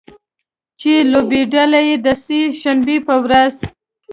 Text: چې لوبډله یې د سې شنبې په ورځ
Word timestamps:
چې 0.79 0.91
لوبډله 1.11 1.79
یې 1.87 1.95
د 2.05 2.07
سې 2.23 2.39
شنبې 2.61 2.97
په 3.07 3.15
ورځ 3.23 3.53